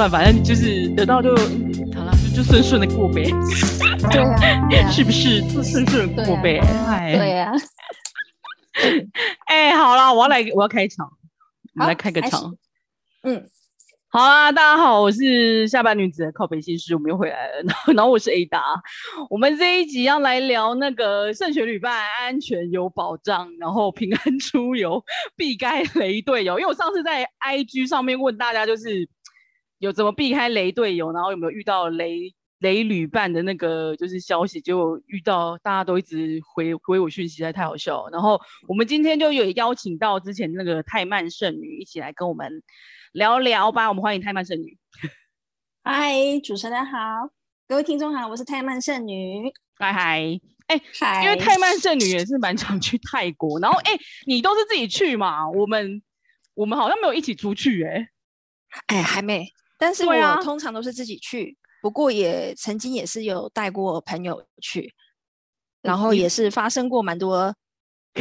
[0.00, 3.24] 算反正就是得到就好了，就就顺顺的过呗。
[4.10, 6.58] 对啊，是不是就顺顺过呗？
[6.88, 7.52] 哎，对呀。
[9.44, 11.06] 哎，好了，我要来，我要开场，
[11.74, 12.56] 我们来开个场。
[13.24, 13.46] 嗯。
[14.12, 17.62] 好啊，大家好，我是下班女子的靠北心师，我们又回来了。
[17.62, 18.80] 然后，然后我是 Ada，
[19.28, 25.04] 我们这一集要来聊那个慎选旅伴，安全有保障，然后平安出游，
[25.36, 26.58] 避开雷队友。
[26.58, 29.06] 因为我上次在 IG 上面问大家，就是
[29.80, 38.10] 有怎么避开雷队友，然后有没有遇到雷雷旅伴的那个就是消息，结果遇到大家都一直回回我讯息，实在太好笑了。
[38.12, 42.62] 然后我们今天就有邀请到之前那个泰曼圣女一起来跟我们。
[43.12, 44.78] 聊聊吧，我们欢迎泰曼圣女。
[45.82, 47.28] 嗨，主持人好，
[47.66, 49.52] 各位听众好，我是泰曼圣女。
[49.80, 55.50] 嗨嗨，哎，嗨，因为泰曼圣女也是蛮常去泰国，然后哎，你都是自己去嘛？
[55.50, 56.00] 我们
[56.54, 58.08] 我们好像没有一起出去哎、欸，
[58.86, 59.44] 哎，还没。
[59.80, 64.94] 但是我通常都是自己去，啊、不过也曾经也是有带过朋友去，
[65.82, 67.52] 然后也是发生过蛮多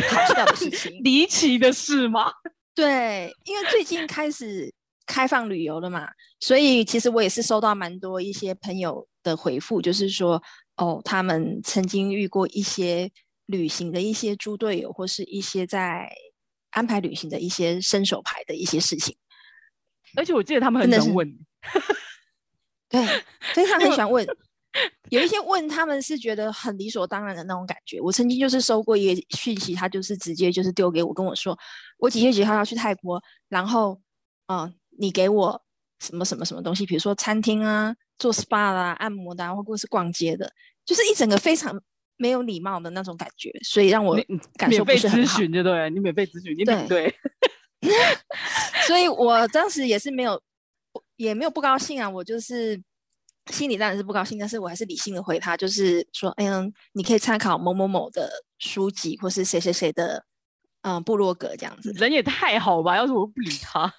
[0.10, 2.32] 好笑的事情， 离奇的事吗？
[2.74, 4.74] 对，因为最近开始。
[5.12, 6.08] 开放旅游了嘛，
[6.40, 10.40] 所以其实我也是收到蛮多一些朋友的回复，就是说，
[10.76, 13.10] 哦，他们曾经遇过一些
[13.48, 16.08] 旅行的一些猪队友，或是一些在
[16.70, 19.18] 安排旅行的一些伸手牌的一些事情。
[20.16, 21.28] 而且我记得他们很想问，
[22.90, 23.06] 对，
[23.54, 24.26] 非常 很喜欢问。
[25.10, 28.00] 有一些问他们是觉得很理所当然的那种感觉。
[28.00, 31.58] 我曾经就是收过一个讯息，他就是直接就是丢给我，跟我说，
[31.98, 34.00] 我几月几号要去泰国，然后，
[34.48, 34.74] 嗯。
[35.02, 35.64] 你给我
[36.02, 36.86] 什么什么什么东西？
[36.86, 40.52] 比如说餐厅啊，做 SPA 啦、按摩的、啊，或者是逛街的，
[40.86, 41.82] 就是一整个非常
[42.18, 44.20] 没有礼貌的那种感觉，所以让我
[44.58, 45.18] 感受不是很好。
[45.18, 47.16] 免费咨询就对，你免费咨询，你对对。
[48.88, 50.42] 所以我当时也是没有，
[51.16, 52.82] 也没有不高兴啊，我就是
[53.52, 56.64] 心里当然是不高兴，但是我还是理性的回他，就是说，哎呀，
[56.94, 60.24] 你可以参考某某某的书籍，或是谁谁谁的
[60.82, 61.92] 嗯部落格这样子。
[61.94, 62.96] 人也太好吧？
[62.96, 63.94] 要是我不理他。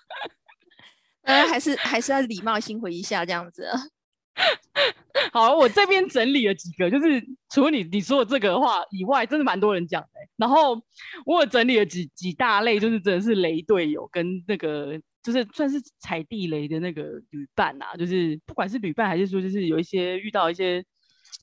[1.23, 3.69] 呃，还是还是要礼貌性回一下这样子。
[5.33, 10.09] 好，我这边整理了几个，就是除了你你说的这个的话以外，真的蛮多人讲的。
[10.37, 10.81] 然后
[11.27, 20.84] 我有整理了几几大类，就是真的是雷队友跟那个就是算是踩地雷的那个旅伴啊，就是不管是旅伴还是说就是有一些遇到一些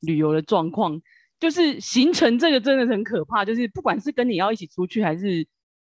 [0.02, 1.00] 旅游的状况，
[1.40, 5.48] 就是行程这个真的很可怕，就是不管是跟你要一起出去，还是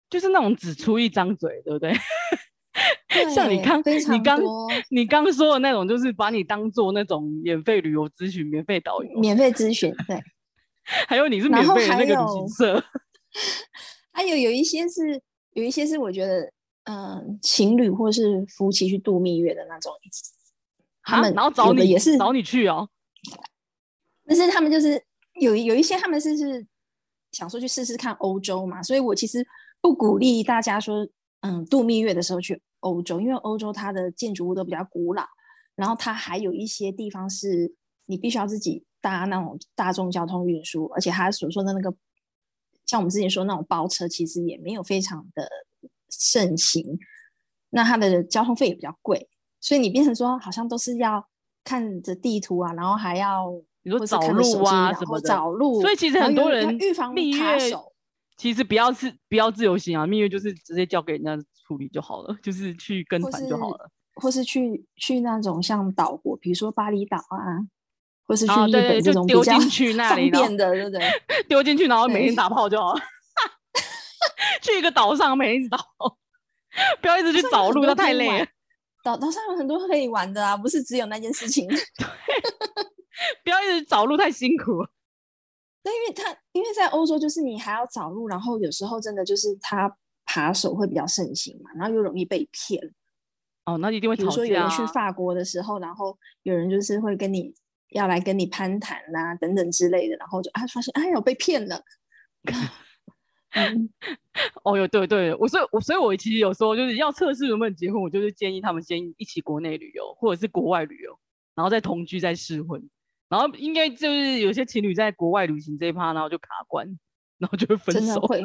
[0.09, 1.94] 就是那种只出一张嘴，对不对？
[3.33, 4.39] 像你刚你刚
[4.89, 10.21] 你刚说的那种，就是把你当做那种免费旅游咨询、免费导游、免费咨询，对。
[11.07, 12.83] 还有你是免费的那个旅行社，
[14.11, 15.21] 还有有一些是
[15.53, 16.41] 有一些是我觉得，
[16.85, 19.93] 嗯、呃，情侣或是夫妻去度蜜月的那种，
[21.03, 22.89] 他们然后找你也是找你去哦。
[24.25, 25.01] 但是他们就是
[25.39, 26.65] 有有一些他们是是
[27.31, 29.45] 想说去试试看欧洲嘛，所以我其实
[29.81, 31.07] 不鼓励大家说。
[31.43, 35.25] 嗯，度蜜月的时候去欧洲，因为欧洲它的建筑物都比较古老，
[35.75, 37.73] 然后它还有一些地方是
[38.05, 41.91] 你必须要自己搭那种大众交通运输，而且他所说的那个，
[42.85, 45.47] 像我们之前说那种包车，其实也没有非常的
[46.09, 46.85] 盛行，
[47.69, 51.25] 那它的交通费也比较贵，所以你变成说好像都是要
[51.63, 53.49] 看着地图啊，然后还要
[53.83, 57.59] 你说找路啊什么的，找路，所以其实很多人预防蜜月。
[58.41, 61.38] 其实不要自不要自由行啊，蜜月就是直接交给人家
[61.68, 67.62] 处理就好了， 就是去跟团就好了，或是，去去那种像岛国，比如说巴厘岛啊，
[68.25, 71.02] 或是去日本这种比较方便的，对不对？
[71.47, 73.02] 丢进去，然后每天打炮就好了。
[74.64, 76.17] 去一个岛上每天打炮，
[76.99, 78.47] 不要一直去找路，那太累了。
[79.03, 81.67] 岛岛上有很多可以玩的啊，不是只有那件事情。
[81.67, 81.78] 对，
[83.44, 84.84] 不要一直找路，太辛苦。
[85.83, 89.95] 对，因为他因为在欧洲，就是你还要找路，然后有时候真的就是他
[90.25, 92.93] 扒手会比较盛行嘛，然后又容易被骗。
[93.66, 94.16] 哦，那一定会。
[94.16, 97.53] 比如说有人去法国的时候，然后有人就是会跟你
[97.89, 101.84] 要来跟你攀谈啦、啊，等等之类的，然后就啊发现哎呦被骗了。
[103.53, 103.89] 嗯，
[104.63, 111.19] 哦哟，对对，我所以我所以我其实有时候就是要测试能不能结婚，我就是建议他们先一起国内旅游或者是国外旅游，
[111.53, 112.89] 然后再同居再试婚。
[113.31, 116.85] 然后应该就是有些情侣在国外旅行这一趴，然后就卡关，
[117.37, 118.19] 然后就会分手。
[118.28, 118.43] 会，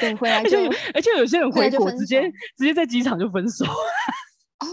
[0.00, 2.28] 对，回来就，而且，而且有些人回国直接
[2.58, 3.64] 直接在机场就分手。
[4.58, 4.66] 哦，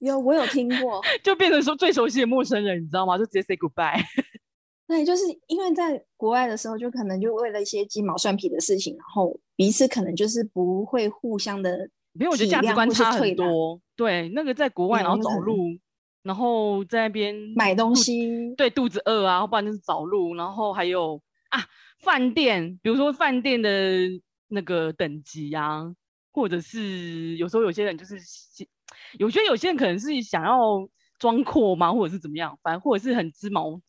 [0.00, 3.16] 有我有听过，就变成说最熟悉的陌生人，你知道吗？
[3.16, 4.02] 就直接 say goodbye。
[4.88, 13.80] 对，就是因为在国外的时候，就可能就为了一些鸡毛蒜皮的事情，然后彼此可能就是不会互相的，因为我觉得价值观差很多。
[13.94, 15.56] 对，那个在国外然后走路。
[16.26, 21.64] 然后在那边买东西，对，肚子饿啊，不然就是找路，然后还有啊，
[22.00, 23.70] 饭店，比如说饭店的
[24.48, 25.84] 那个等级啊，
[26.32, 28.16] 或者是有时候有些人就是，
[29.20, 30.88] 有些有些人可能是想要
[31.20, 33.80] 装阔嘛，或者是怎么样，反正或者是很织毛、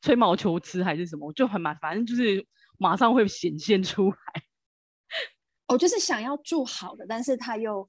[0.00, 2.46] 吹毛求疵还是什么，就很麻烦，反正就是
[2.78, 4.16] 马上会显现出来。
[5.66, 7.88] 哦，就是想要住好的，但是他又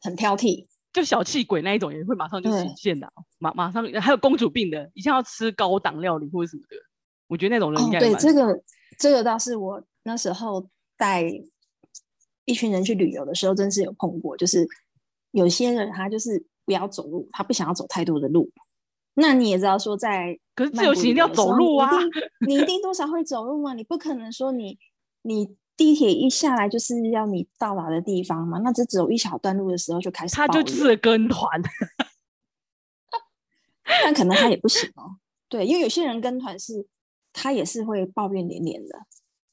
[0.00, 0.66] 很挑剔，
[0.98, 3.08] 就小气鬼那一种也会马上就显现的，
[3.38, 6.76] 马马上还有公主病的，一定要吃高档料理或者什么的，
[7.28, 8.62] 我觉得那种人应该、哦、对这个
[8.98, 11.24] 这个倒是我那时候带
[12.44, 14.66] 一群人去旅游的时候，真是有碰过，就是
[15.30, 18.50] 有些人他就是不要走路，他不想要走太多的路，
[19.14, 21.90] 那你也知道说在可是自由行一定要走路啊，
[22.46, 24.78] 你一定多少会走路嘛，你不可能说你
[25.22, 25.56] 你。
[25.78, 31.48] 地铁一下来就是要你到达的地方嘛，那只有一小段路的时候就开始，他就是跟团，
[34.02, 35.16] 但可能他也不行 哦。
[35.48, 36.84] 对，因为有些人跟团是，
[37.32, 38.98] 他也是会抱怨连连的，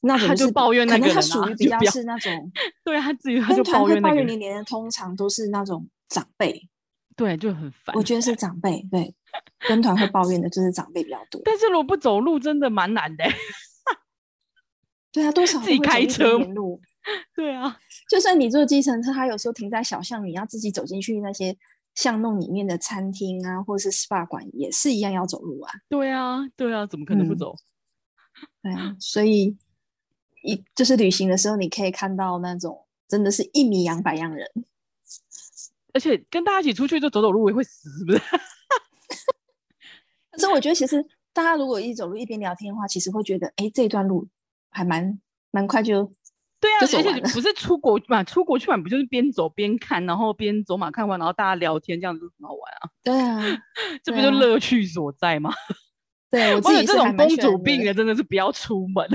[0.00, 2.52] 那种、他就抱怨那个人、啊，可能他属于比较是那种，
[2.84, 6.68] 对他自己跟团会抱怨连连的，通常都是那种长辈，
[7.14, 7.94] 对，就很烦。
[7.94, 9.14] 我觉得是长辈，对，
[9.68, 11.40] 跟团会抱怨的就是长辈比较多。
[11.44, 13.24] 但是如果不走路，真的蛮难的。
[15.16, 16.78] 对啊，多少自己开车路。
[17.34, 17.74] 对啊，
[18.10, 21.56] 就算你坐计程车，他有时候停在小巷，你要自己走进去那些
[21.94, 25.72] 巷弄里面的餐厅啊，或者是 SPA 馆，也是一样要走路啊。
[25.88, 27.56] 对啊，对啊，怎么可能不走？
[28.62, 29.56] 嗯、 对啊，所以
[30.42, 34.46] 一就是旅行的时候，你可以看到那种真的是一米养百样人，
[35.94, 38.18] 而且跟大家一起出去就走走路也会死，是不是？
[40.32, 41.02] 可是我觉得，其实
[41.32, 44.28] 大家如果一走路一边聊天的话，其实会觉得，哎，这段路。
[44.76, 45.18] 还蛮
[45.50, 46.12] 蛮快就，
[46.60, 47.02] 对啊，而且
[47.32, 52.90] 不是出国嘛，出国去玩不就是边走边看，然后边走马看花，然后大家聊天，这样子很好玩啊。
[53.02, 53.40] 对啊，
[54.04, 55.50] 这不就乐趣所在吗？
[56.30, 59.08] 对，我自己这种公主病的真的是不要出门。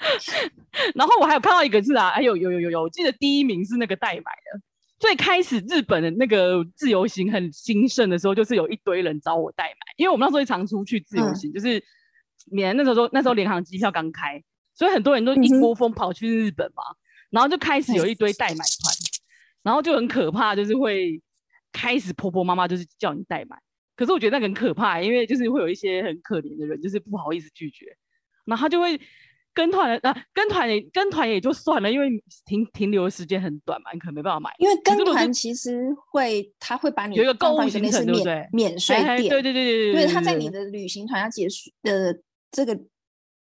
[0.94, 4.60] 然后我还有看到一个字啊，哎有有有有有，我记得第一名是那个代买的。
[4.98, 11.82] 最开始日本的那个自由行很兴盛的时候，就是有一堆人找我代买，因为我们那时候常出去自由行，嗯、就是。
[12.50, 14.42] 免那时候说那时候联航机票刚开，
[14.74, 16.96] 所以很多人都一窝蜂跑去日本嘛，嗯、
[17.30, 18.94] 然后就开始有一堆代买团，
[19.62, 21.20] 然后就很可怕，就是会
[21.72, 23.56] 开始婆婆妈妈就是叫你代买，
[23.96, 27.86] 可是我觉得那个很可怕，因为就是会有一些很可怜的人，就是不好意思拒绝，
[28.44, 28.98] 然后他就会
[29.52, 32.08] 跟团啊，跟团也跟团也就算了，因为
[32.46, 34.50] 停停留的时间很短嘛，你可能没办法买。
[34.58, 38.48] 因为跟团其实会他会把你有一个购物行程，对不对？
[38.52, 42.22] 免税店，对对对对对对，因为他在你的旅行团要结束的。
[42.50, 42.78] 这个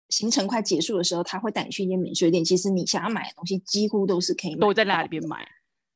[0.10, 2.44] 行程快结束的时候，他会带你去一间免税店。
[2.44, 5.48] 其实你想要买的东西，几乎都是可以买都在那里边买。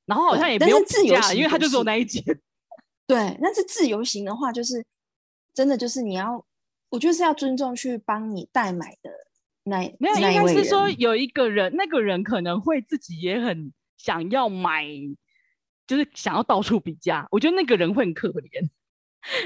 [0.06, 2.24] 然后好像也不用自由行，因为他就做那一间。
[3.08, 4.84] 对，那是自由行的话，就是
[5.54, 6.46] 真的就是你要，
[6.90, 9.12] 我觉得是要尊重去帮你代买的
[9.64, 14.86] 那没有，应该是说有一个人，那个人可能会自己也很想要买，
[15.88, 17.28] 就是想要到处比价。
[17.32, 18.70] 我觉得那个人会很可怜。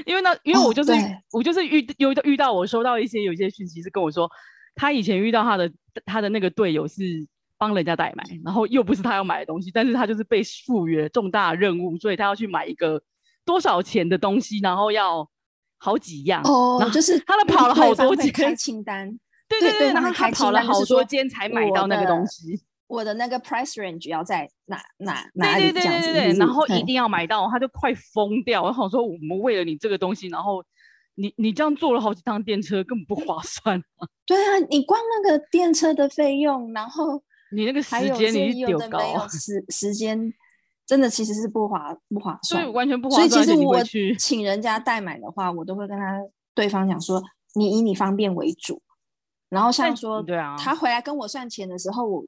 [0.04, 0.96] 因为那，因为我就是、哦、
[1.32, 4.30] 我就是遇有遇到我收到一些有一些讯息是跟我说，
[4.74, 5.70] 他以前遇到他的
[6.04, 7.02] 他的那个队友是
[7.58, 13.02] 帮人家代买，然后又不是他要买的东西，但是他就是被赋予了重大任务，所以他要去买一个
[13.44, 15.28] 多少钱的东西，然后要
[15.78, 19.18] 好几样哦，然后就是他都跑了好多间开清单，
[19.48, 22.60] 对对对，对，然后他跑了好多间才买到那个东西。
[22.90, 25.70] 我的那个 price range 要在哪哪哪里？
[25.70, 28.64] 对对对对对，然后一定要买到，他就快疯掉。
[28.64, 30.60] 我想说，我们为了你这个东西，然后
[31.14, 34.08] 你你这样坐了好几趟电车，根本不划算啊。
[34.26, 40.20] 对啊，你光那个电车的费用，然后你那个时间你丢高，时时间
[40.84, 43.30] 真的其实是不划不划算，所以完全不划算。
[43.30, 43.80] 所以其实我
[44.18, 46.20] 请人家代买的话，我都会跟他
[46.56, 47.22] 对方讲说，
[47.54, 48.82] 你以你方便为主。
[49.48, 52.24] 然后像说，对啊，他回来跟我算钱的时候，我。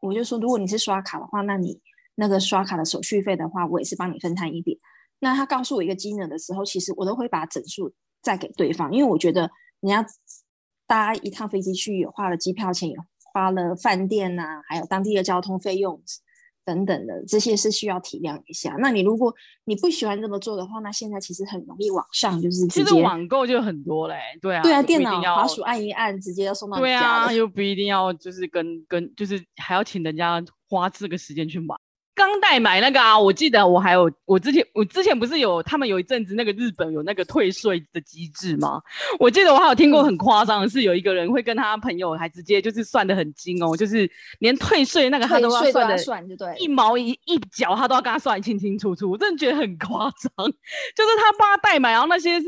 [0.00, 1.80] 我就说，如果你是刷卡的话，那你
[2.14, 4.78] 那个刷卡的手续费的话，我也是帮你分摊一点。
[5.18, 9.50] 那他告诉我一个金额的时候，其实我都会把整数再给对方，因为我觉得
[9.80, 10.04] 你要
[10.86, 12.96] 搭一趟飞机去，有花了机票钱，也
[13.32, 16.00] 花了饭店呐、啊，还有当地的交通费用。
[16.66, 18.74] 等等的这些是需要体谅一下。
[18.80, 26.80] 那你如果你不喜欢这么做的话，那现在其实很容易网上就是直接，网购就很多嘞，对啊，对啊，电脑滑鼠按一按，直接要送到家。
[26.80, 31.74] 对啊，又不一定要就是跟跟就是还要请人家花这个时间去买。
[32.16, 38.80] 刚代买那个啊，我记得我还有我之前我之前不是有他们有一阵子那个日本有那个退税的机制吗？
[39.18, 50.46] 我记得我还有听过很夸张的是有一个人会跟他朋友还直接就是算的很精哦，就是连退税那个他都要算的，算就对，一毛一一角他都要跟他算清清楚楚，我真的觉得很夸张。
[50.96, 52.40] 就是他帮他代买，然后那些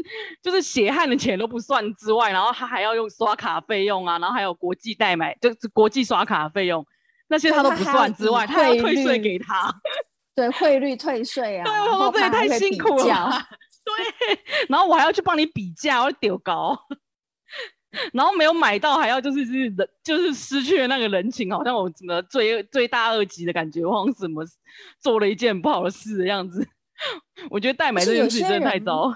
[0.42, 6.86] 就是血汗的钱都不算之外，然后他还要用刷卡费用啊，然后还有国际代买就是国际刷卡费用。
[7.28, 9.72] 那些他都不算之外，他，他要退税给他，
[10.34, 11.64] 对汇率退税啊。
[11.64, 13.46] 对，我说这也太辛苦了。
[13.88, 16.78] 对，然后我还要去帮你比价，我丢高，
[18.12, 24.44] 然后没有买到，还要就是就是人就是失去了那个人情，好像我怎么罪罪大恶极的感觉，好像什么
[25.00, 26.66] 做了一件不好的事的样子。
[27.50, 29.10] 我觉得代买这件事情真的太糟。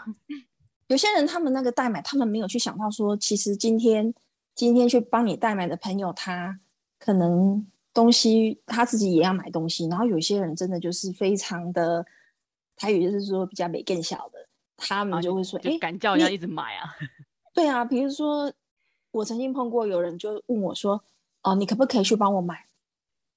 [0.89, 4.15] 有些人他们那个代买，他们没有去想到说，其实今天
[4.55, 6.59] 今天去帮你代买的朋友，他
[6.99, 7.67] 可能。
[7.95, 12.05] 东西他自己也要买东西，然后有些人真的就是非常的
[12.77, 16.95] 台语，就是说比较没更小的，他们就会说：“哎、啊，敢叫人家一直买啊？”
[17.55, 18.51] 对啊，比如说
[19.11, 21.05] 我曾经碰过有人就问我说
[21.45, 22.67] ：“哦，你可不可以去帮我买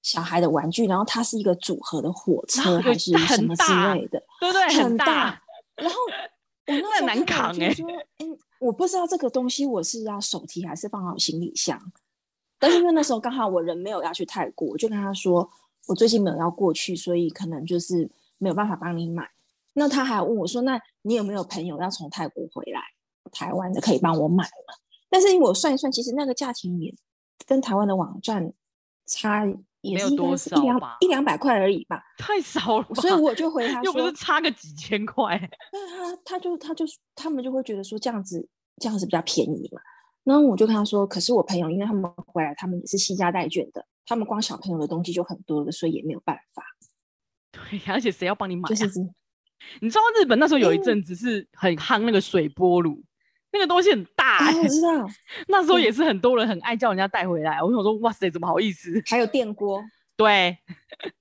[0.02, 0.88] 小孩的玩具？
[0.88, 4.24] 然后它是一个组合的火车还是什么之类的？
[4.40, 5.42] 对对，很大。
[5.76, 5.96] 然后
[6.68, 7.86] 我那时候很难扛哎，说
[8.20, 8.26] ：“哎，
[8.60, 11.78] 我不知道这个东西我是要手提还是放好行李箱。”
[12.60, 15.50] 但是因为那时候刚好我人没有要去泰国，我就跟他说
[15.88, 19.30] 我最近没有要过去，所以可能就是没有办法帮你买。
[19.74, 22.82] 那他还问我说：“那你有没有朋友要从泰国回来
[23.32, 24.74] 台湾的，可以帮我买吗？”
[25.10, 26.96] 但是我算一算，其实那个价钱也
[27.46, 28.54] 跟台湾的网站
[29.06, 29.46] 差
[29.82, 32.88] 也是一两一两百块而已吧，太少了。
[32.96, 35.38] 所以我就回他说，又不是差个几千块。
[35.74, 38.48] 那他他就他就他们就会觉得说这样子
[38.78, 39.82] 这样子比较便宜嘛。
[40.26, 46.64] 然后我就跟他说：“可是我朋友，因为他们回来，他们也是携家带眷的，他们光小朋友的东西就很多了，所以也没有办法。
[47.54, 48.70] 对，而且谁要帮你买啊？
[48.70, 49.00] 就是
[49.80, 53.02] 你知道日本那时候有一阵子是很夯那个水波炉，
[53.52, 55.08] 那个东西很大欸，啊，我知道。
[55.48, 57.62] 那时候也是很多人很爱叫人家带回来。
[57.62, 59.02] 我想说，哇塞，怎么好意思？
[59.06, 59.82] 还有电锅，
[60.18, 60.58] 对，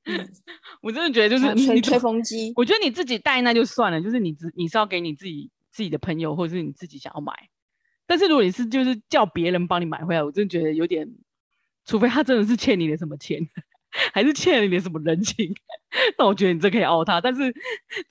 [0.82, 2.52] 我真的觉得就是吹吹风机。
[2.56, 7.32] 我觉得你自己带那就算了，就是你自你是要给你自己自己的朋友，或者是你自己想要买。
[8.06, 11.08] 但是如果你是就是叫别人帮你买回来，我真的觉得有点，
[11.84, 13.40] 除非他真的是欠你的什么钱，
[14.12, 15.54] 还是欠了你的什么人情，
[16.18, 17.20] 那我觉得你这可以凹他。
[17.20, 17.54] 但是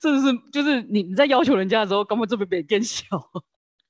[0.00, 3.04] 这是就是你你在要求人家的时候，根本这边变更小。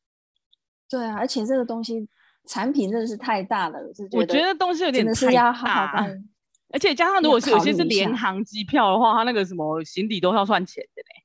[0.90, 2.06] 对啊，而且这个东西
[2.46, 3.78] 产品真的是太大了，
[4.12, 6.06] 我觉得东西有点太大，
[6.70, 11.23] 而且加上如果是有些是联航机票的话，他那个什么行李都要算钱的嘞。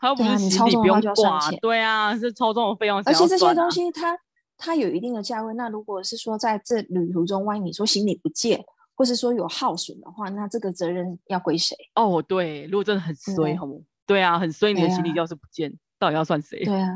[0.00, 4.18] 还有不是行李不用挂，对啊，是超重的费用，而且这些东西它
[4.56, 5.52] 它有一定的价位。
[5.52, 8.58] 那如果是说在这旅途中，万一你说行李不见，
[8.94, 11.76] 或是说有耗损的话，那这个责任要归谁？
[11.96, 13.84] 哦，对，如果真的很衰，好不？
[14.06, 16.64] 对啊，很衰，你的行李要是不见，到底要算谁？
[16.64, 16.88] 对啊，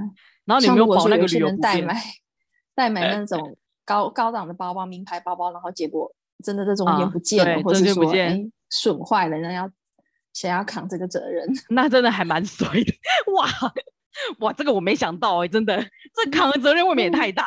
[0.47, 2.03] 然后你有没有保那个旅游代买
[2.75, 6.11] 代买那 种高高档的包包、名牌包包，然后结果
[6.43, 9.71] 真的这中间不见了，或是说哎损坏了，那要。
[10.35, 11.49] 谁要扛这个责任？
[11.71, 12.93] 那真的还蛮衰的
[13.35, 13.49] 哇
[14.41, 14.53] 哇！
[14.53, 15.83] 这个我没想到哎、欸，真的，
[16.15, 17.47] 这扛的责任未免也太大。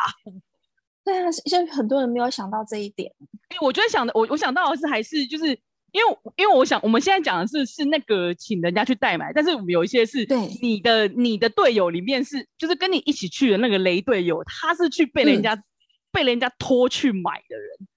[1.06, 3.10] 对啊，现在很多人没有想到这一点。
[3.48, 5.46] 哎，我觉得想的，我我想到的是，还是就是
[5.94, 15.63] 因为因为我想，我们现在讲的是是那个请人家去代买，但是我们有一些是对你的你的队友里面是就是跟你一起去的那个雷队友，他是去被人家、嗯、
[16.12, 17.88] 被人家拖去买的人。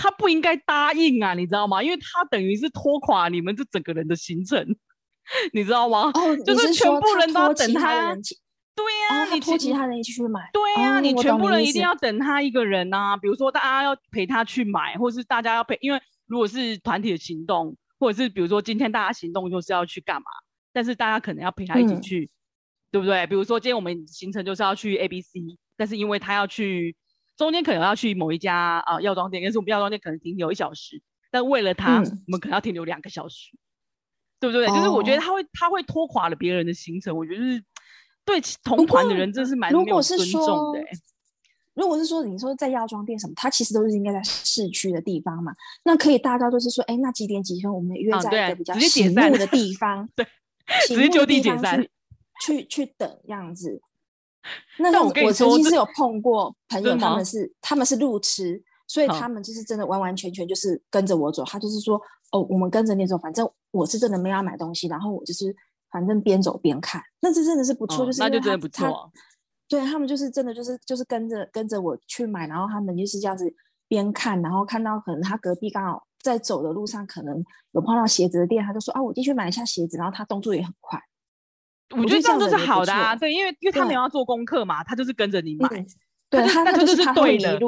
[0.00, 1.82] 他不应该答应啊，你知道吗？
[1.82, 4.64] 因为他等于是拖垮你们这整个人的行程，
[5.52, 6.12] 你知道吗？
[6.14, 8.14] 哦， 就是全部人都要等他。
[8.76, 10.48] 对呀、啊，你拖其他人一起去买。
[10.52, 13.16] 对呀、啊哦，你全部人一定要等他一个人啊。
[13.16, 20.30] 比如说，大家要陪他去买，或者是大家要陪，因为如果是团体的行动，或者是比如说今天大家行动就是要去干嘛，
[20.72, 22.30] 但是大家可能要陪他一起去，嗯、
[22.92, 23.26] 对不对？
[23.26, 25.40] 比如说今天我们行程就是要去 A、B、C，
[25.76, 26.94] 但是因为他要去。
[27.38, 33.52] 中间可能要去某一家啊药妆店，但是我们药妆店可能停留一小时，但为了他，嗯、我们可能要停留两个小时，
[34.40, 34.66] 对不对？
[34.66, 37.64] 哦、就是我觉得他会他会拖垮了别人的行程，我觉得是
[38.24, 40.80] 对同团的人真是蛮没有尊重的。
[41.74, 45.52] 如果是说你说在药妆店什么，它其实都是应该在市区的地方嘛，
[45.84, 50.26] 那可以大家都是说，哎，那几点几分我们约在一个比较醒目的地方，啊、 对，
[50.88, 51.86] 直接就地解散，
[52.44, 53.80] 去去等样子。
[54.78, 61.44] 那我我曾经是有碰过朋友，他们是他们是路痴，所以他们就是真的完完全全就是跟着我走。
[61.44, 62.00] 他就是说，
[62.32, 65.54] 哦，我们跟着你走，反正我是真的没有要买东西，然后我就是
[65.90, 67.02] 反正边走边看。
[67.20, 69.10] 那这真的是不错，就是那就真的不错。
[69.68, 73.44] 对他们就是真的就是就是跟着跟着我去买，然后他们就是这样子
[73.86, 80.98] 边看，然后看到可能他隔壁刚好在走的路上可能有碰到鞋子的店，他就说啊，我进去买一下鞋子，然后他动作也很快。
[81.96, 85.68] 我觉得这样就是好的啊，对，因为因为他没有要做功课嘛，他就是跟着你买，
[86.28, 87.58] 对他那就是对的。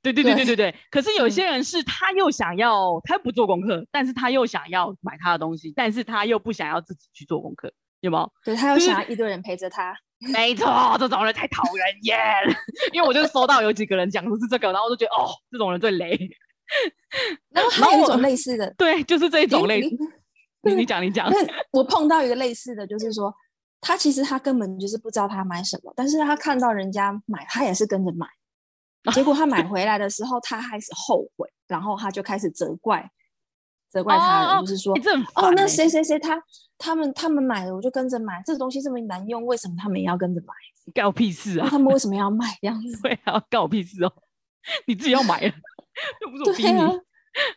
[0.00, 0.74] 对对对对对对。
[0.90, 7.70] 可是有些人是他又想要，他又不做功课，但是他又想要买他的东西，但是他又不想要自己去做功课，
[8.00, 8.32] 有没有？
[8.44, 9.92] 对，他又想要一堆人陪着他。
[10.20, 12.18] 没错，这种人太讨人厌。
[12.92, 16.16] 因为我就收到有几个人讲的是这个，然后我就觉得哦，这种人最雷。
[17.50, 19.80] 然后还有一种类似的，对，就是这一种类。
[20.62, 21.30] 你你讲你讲。
[21.72, 23.34] 我碰到一个类似的就是说。
[23.80, 28.26] 他其实他根本就是不知道他买什么，但是他看到人家买，他也是跟着买，
[29.14, 33.08] 结果他买回来的时候，他开始后悔，然后他就开始责怪，
[33.88, 35.02] 责怪他人，哦、就是说，欸、
[35.36, 36.42] 哦，那谁谁谁他
[36.76, 40.52] 他们他们买了，我就跟着买，这个东西这么难用，为什么他们也要跟着买？
[40.92, 41.68] 干我屁事啊！
[41.70, 43.00] 他们为什么要买这样子？
[43.02, 44.12] 对啊，干我屁事哦！
[44.86, 45.52] 你自己要买了，
[46.22, 46.90] 又不是我逼你，啊、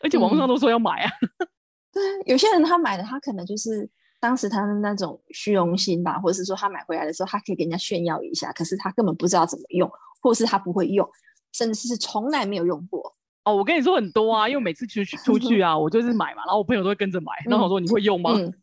[0.04, 1.12] 而且网络上都说要买啊。
[1.40, 1.48] 嗯、
[1.92, 3.90] 对，有些人他买的，他可能就是。
[4.22, 11.06] 当时他的那种虚荣心吧，或者是说他买回来的时候，他可以给人家炫耀一下，可是他根本不知道怎么用，或是他不会用，
[11.52, 13.14] 甚至是从来没有用过。
[13.44, 18.32] 哦，我跟你说很多啊，因为每次出去 出去啊，我就是买嘛，然后我朋友都会跟着买，然后我说你会用吗？
[18.36, 18.54] 嗯、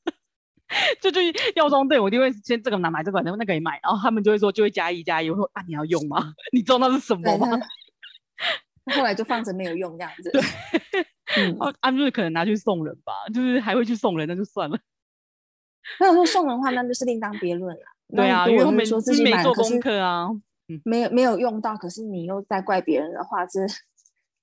[1.03, 1.21] 就去
[1.57, 6.33] 药妆店，我一定会先这个拿买这个，然后那个也买，然后他们就会说就会加一加一，我说啊你要用吗？
[6.55, 7.59] 你知道那是什么吗？
[8.95, 10.31] 后来就放着没有用这样子。
[10.31, 10.41] 对，
[11.37, 14.79] 嗯，啊就是可能拿去送人吧，就是还会去送人，那就算了。
[16.00, 17.83] 那有说送的话，那就是另当别论了。
[18.14, 20.28] 对啊，因为没说自己没做功课啊，
[20.85, 23.61] 没有没有用到，可是你又在怪别人的话，这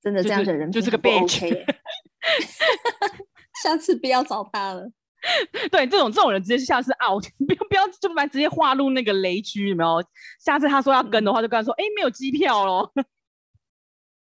[0.01, 1.65] 真的这样的人就是个 bitch。
[3.63, 4.87] 下次不要找他了。
[5.71, 10.03] 对，这种这种人直接下次 out，不要不要就把直接划入那个雷区，有没有？
[10.39, 12.93] 下次他说要跟的话，就跟他说，哎，没有机票咯。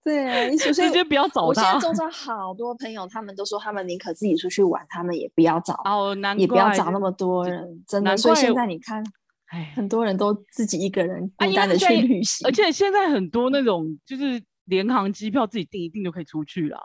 [0.03, 1.46] 对啊，你首先就不要找他。
[1.46, 8.18] 我现在周遭好多朋友，他们都说他们宁可自己出去玩，他们也不要找哦，难也不要找那么多人，真的。
[8.18, 9.03] 所以现在你看，
[9.50, 16.79] 哎，很多人都自己一个人孤单的去旅行，而且现在很多那种就是联航机票自己订一订就可以出去啦，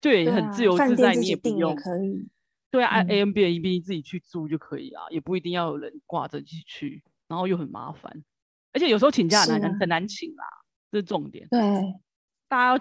[0.00, 2.28] 对，很自由自在，你也不用可以。
[2.72, 8.24] 对啊，A M B A B 自己去住就可以啊，也不一定要有人挂着一起去，然后又很麻烦，
[8.72, 10.44] 而且有时候请假很难很难请啦，
[10.90, 11.46] 这是重点。
[11.48, 11.60] 对。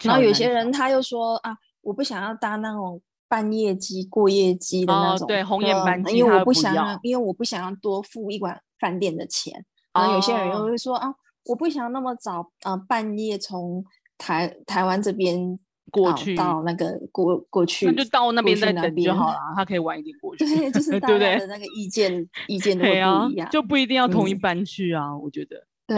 [0.04, 9.54] 然后有些人他又说啊，我不想要搭那种半夜机、过夜机的那种，哦、对，红眼班机，因为我不想要，因为我不想要多付一晚饭店的钱。
[9.94, 13.84] 然后有些人又会说、哦、啊，我不想要那么早，呃，半夜从
[14.18, 15.58] 台台湾这边
[15.90, 22.92] 过去到那个过过去，那就到那边再等就好了，他可以晚一点过去，对，就是 大家的那个意见 意见都不
[23.32, 25.66] 一样，就不一定要同一班去啊，我觉得。
[25.88, 25.98] 对，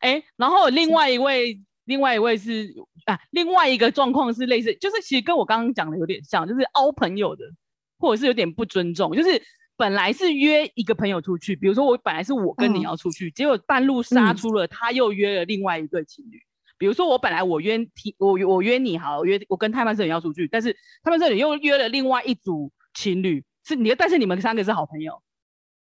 [0.00, 1.58] 哎，然后另外一位。
[1.86, 2.74] 另外一位是
[3.06, 7.44] 啊，另外一个状况是类似，就是其实跟我刚刚讲的有点像，就是凹朋友的，
[7.98, 9.40] 或者是有点不尊重，就是
[9.76, 17.78] 本来是约一个朋友出去，比如说我本来是我跟你要出去，嗯、结果半路杀出了他又约了另外一对情侣，嗯、比如说我本来我约
[18.18, 20.72] 我我约你好，我约我跟泰曼社人要出去，但是
[21.04, 25.22] 泰曼这里又约了另外一组情侣，是你，但是你们三个是好朋友，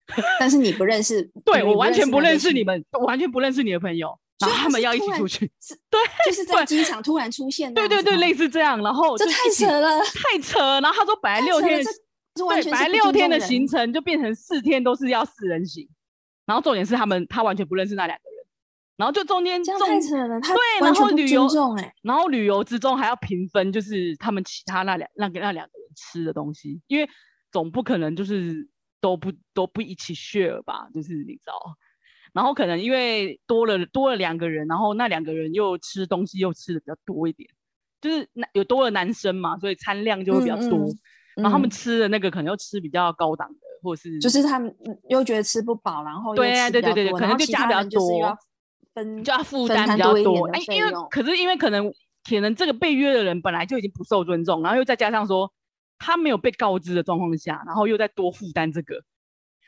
[0.40, 4.18] 但是你不认识，对我完全不认识你们，我完全不认识你的朋友。
[4.38, 5.47] 然后他们要一起出去，
[5.88, 8.83] 对，就是在机场突然出现，对对对，类似这样。
[8.83, 10.59] 然后这太扯了，太扯。
[10.81, 11.81] 然后他说本来六天，
[12.35, 15.88] 对，本来六天的行程就变成四天都是要四人行。
[16.45, 18.33] 然后重点是他们他完全不认识那两个人。
[18.97, 21.49] 然后就中间这样太扯了，对，然后旅游，
[22.03, 27.09] 然后旅游之中还要平分，就是他们其他那两那个那两个人吃的东西，因为
[27.51, 28.68] 总不可能就是
[29.01, 31.77] 都不都不一起 share 吧，就是你知道。
[32.33, 37.47] 然后可能因为多了多了两个人，然后那两个人又吃东西又吃的比较多一点，
[38.01, 40.79] 就是男有多了男生嘛，所以餐量就会比较多。
[40.79, 40.97] 嗯
[41.37, 44.75] 嗯、然后他们吃的那个可能又吃比较高档的，或是就是他们
[45.11, 48.38] 又觉得吃不饱，然后对对对对对，可能就加比较多，
[48.95, 50.47] 分就要负担比较多。
[50.49, 51.92] 哎，因为可是因为可能
[52.29, 55.53] 可能这个被约的人本来就已经不受尊重，然后又再加上说
[55.99, 59.03] 他没有被告知的状况下，然后又再多负担这个，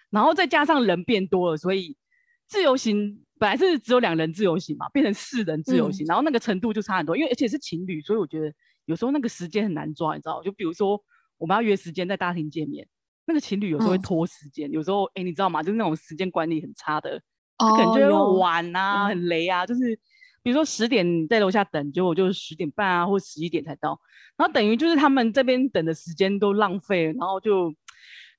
[0.08, 1.96] 然后再加上人变多了，所以。
[2.46, 8.52] 自由行本来是只有两人自由行嘛，变成四人自由行，嗯、然后那个程度就差很多，因为而且是情侣，所以我觉得
[8.84, 10.42] 有时候那个时间很难抓，你知道？
[10.42, 11.02] 就比如说
[11.36, 12.86] 我们要约时间在大厅见面，
[13.26, 15.62] 那个情侣有时候会拖时间，嗯、有时候哎，你知道吗？
[15.62, 17.20] 就是那种时间管理很差的，
[17.58, 19.98] 他可能就会晚啊，哦、很雷啊，就是
[20.42, 23.98] 比如说十点在楼下等，结果就是十点半啊或十一点才到，
[24.36, 27.74] 然后等于就是他们这边等的时间都浪费了，然后就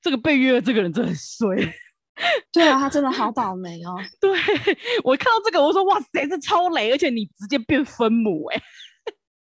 [0.02, 1.74] 这个被约的这个人真的很衰。
[2.51, 3.95] 对啊，他真的好倒霉哦。
[4.19, 4.32] 对，
[5.04, 8.62] 我看到这个，我说哇塞，这超雷，而且你直接变分母哎。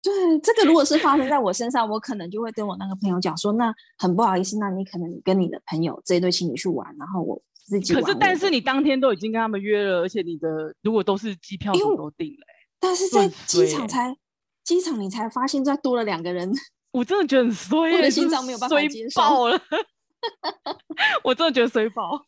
[0.02, 7.94] 对，这个如果是发生在我身上，我可能就会跟我那个朋友讲说，那很不好意思，那你可能跟你的朋友这一对情侣去玩，然后我自己。
[7.94, 12.46] 可是，但是你当天都已经跟他们约了，而且你的如果都是机票都都订了，
[12.78, 14.14] 但是在机场才
[14.62, 16.52] 机场你才发现再多了两个人，
[16.92, 19.58] 我真的觉得很衰，我的心脏没有办法接受爆了，
[21.22, 22.20] 我真的觉得衰爆，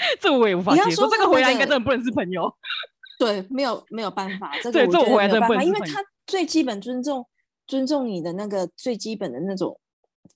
[0.20, 2.52] 这我也无法接受，这个回来应该真的不能是朋友。
[3.18, 7.26] 对，没有没有办法，这个我回来真的不能，因为他最基本尊重
[7.66, 9.78] 尊重你的那个最基本的那种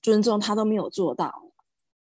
[0.01, 1.33] 尊重，他都没有做到。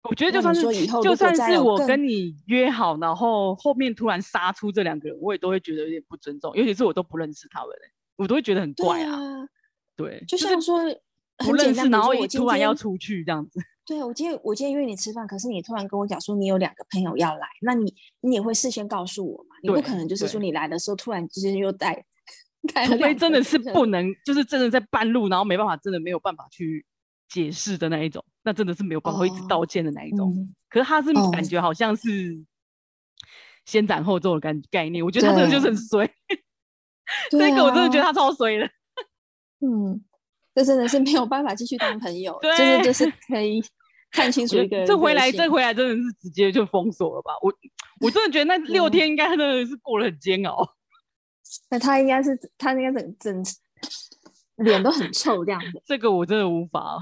[0.03, 7.70] 我觉得就算是以后就算是我跟你约好，然后后面突然杀出这两个人，我也都会觉得有点不尊重，尤其是我都不认识他们，
[8.16, 9.18] 我都会觉得很怪啊。
[9.96, 10.81] 对，就像说
[11.38, 13.59] 不认识，然后一突然要出去这样子。
[13.86, 19.56] 对，我今天我今天约你吃饭，可是你突然跟我讲说你有两个朋友要来，那你你也会事先告诉我嘛？
[19.62, 21.94] 你不可能就是说你来的时候突然之间又带，
[22.86, 26.86] 除非真的是不能，就是真的在半路，然后没办法，真的没有办法去
[27.28, 30.48] 解释的那一种，那真的是没有办法会一直道歉的那一种。
[30.70, 32.42] 可是他是感觉好像是
[33.66, 36.10] 先斩后奏的概概念，我觉得他真的就是很衰，
[37.30, 38.64] 这个我真的觉得他超衰的，
[39.60, 40.02] 嗯。
[40.54, 43.62] 这真的是没有办法继续当朋友，真的就是可以
[44.12, 44.86] 看清楚一个人。
[44.86, 47.32] 这回来，这回来真的是直接就封锁了吧？
[47.42, 47.52] 我
[48.00, 50.64] 我真的觉得那六天应该真的是过得很煎熬。
[51.70, 53.44] 那他应该是他应该整整
[54.56, 55.82] 脸都很臭这样子。
[55.84, 56.98] 这个我真的无法，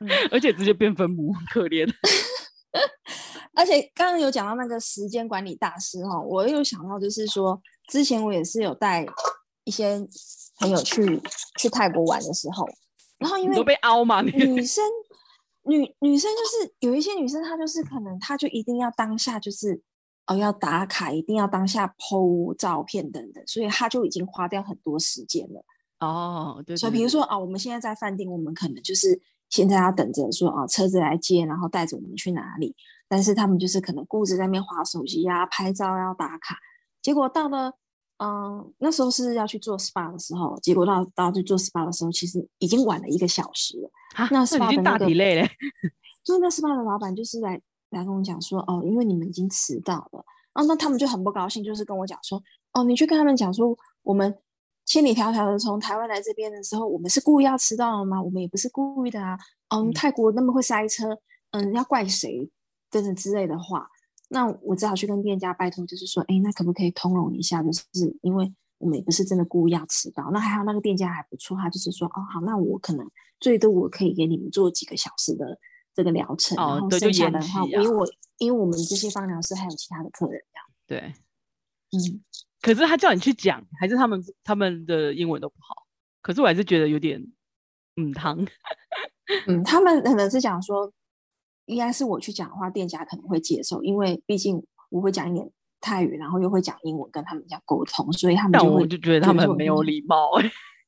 [0.00, 1.90] 嗯、 而且直接变分母，可怜。
[3.56, 9.06] 而且刚刚有讲到那个时间管理大师哈，我又想到就是说，之前我也是有带
[9.64, 10.06] 一些。
[10.60, 11.20] 朋友去
[11.58, 12.64] 去泰国玩的时候，
[13.18, 14.84] 然后因为都被凹嘛，女生
[15.64, 19.82] 女女生就是有一些女生，她就是可能她就一定要当下就是
[20.28, 25.64] 哦要打卡，一定要当下 po 照片等等，所以她就已经花掉很多时间了。
[25.98, 26.76] 哦，对，对，对。
[26.76, 32.76] 所以比如说啊、哦，我们现在在饭店，我们可能就是现在要等着说啊、哦，车子来接，然后带着我们去哪里，
[33.08, 36.56] 但是他们就是可能顾着在那边划手机呀、拍照要打卡，
[37.02, 37.74] 结果到了。
[38.18, 43.90] 嗯，那时候是要去做 SPA 的时候，结果到到去做 SPA 的时候，其实已经晚了一个小时了。
[44.14, 45.48] 啊，那 SPA 的那个，已经大体累了。
[46.24, 52.40] 所以那 SPA 的老板就是来来跟我讲说，哦，因为你们已经迟到了，啊，那他们就很不高兴，就是跟我讲说，
[52.72, 54.32] 哦，你去跟他们讲说，我们
[54.86, 58.22] 千里迢迢的从台湾来这边的时候，我们是故意要迟到了吗？
[58.22, 59.36] 我们也不是故意的啊。
[59.68, 61.18] 嗯，泰国那么会塞车，
[61.50, 62.48] 嗯，要怪谁？
[62.90, 63.88] 等等之类的话。
[64.34, 67.62] 那我只好去跟店家拜托，就是说，哎，那可不可以通融一下？
[67.62, 67.80] 就是
[68.20, 70.28] 因为我们也不是真的故意要迟到。
[70.32, 75.58] 那还好，那个店家还不错，他就是说，哦，好，那我可能最多我可以给你们做几个小时的
[75.94, 78.06] 这个疗程，哦、然后剩下的话，啊、因为我
[78.38, 80.42] 因为我们这些芳疗师还有其他的客人，
[80.86, 81.02] 这样。
[81.02, 81.14] 对，
[81.92, 82.20] 嗯。
[82.60, 85.86] 可是他叫你去讲，还是他们他们的英文都不好？
[86.20, 87.24] 可是我还是觉得有点，
[87.96, 88.44] 嗯，汤。
[89.46, 90.92] 嗯，他们可能是讲说。
[91.66, 95.50] 应该是我去讲的话，店家可能会接受，因为毕竟我会讲一点
[95.80, 100.30] 泰语，然后又会讲英文跟他们家沟通，所以他们就我就觉得他们很没有礼貌，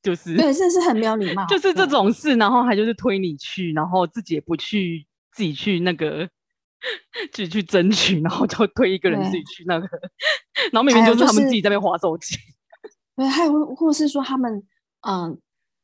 [0.02, 6.28] 就是对，这是很没有礼貌， 就是这种事，然后还就是推你去，然后自己也不去，自己去那个，
[7.32, 9.88] 自己去争取，然后就推一个人自己去那个，
[10.72, 12.36] 然后明明就是他们自己在那边划手机。
[13.16, 14.62] 对，还有或者是说他们
[15.08, 15.38] 嗯，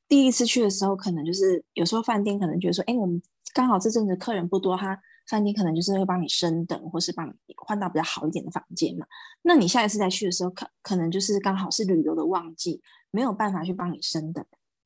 [0.07, 3.23] 第一次去的时候，可能就是有时候饭店可能觉得说，哎，我们。
[3.53, 9.07] 刚好这阵子客人不多，他饭店可能就是会帮你升等，或是帮你换到比较好一点的房间嘛。
[9.43, 14.45] 那你下一次再去的时候，可可能就是刚好是旅游的旺季，没有办法去帮你升等。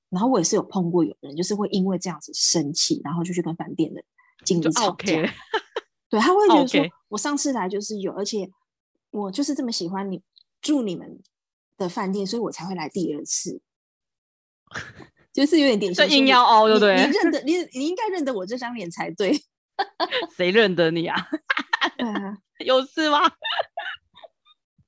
[0.08, 4.02] 然后我也是有碰过有人，就是会因为这样子生气，然后就去跟饭店的
[4.44, 4.94] 经理吵架。
[4.94, 5.30] Okay.
[6.08, 6.90] 对，他会 觉得说，Okay.
[7.08, 8.48] 我上次来就是有，而且
[9.10, 10.22] 我就是这么喜欢你
[10.60, 11.20] 住你们
[11.76, 13.60] 的饭店，所以我才会来第二次。
[15.36, 16.96] 就是有点点，这硬要凹，对不对？
[16.96, 19.38] 你认得你，你应该认得我这张脸才对。
[20.34, 21.28] 谁认得你啊？
[21.98, 23.20] 对啊， 有事吗？